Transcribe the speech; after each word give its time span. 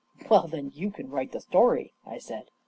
"Well, 0.31 0.47
then 0.47 0.71
you 0.73 0.89
can 0.89 1.11
write 1.11 1.31
the 1.31 1.39
story," 1.41 1.93
I 2.07 2.17
said. 2.17 2.49